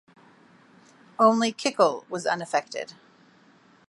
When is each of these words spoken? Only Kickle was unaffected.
Only 1.19 1.51
Kickle 1.53 2.07
was 2.09 2.25
unaffected. 2.25 2.93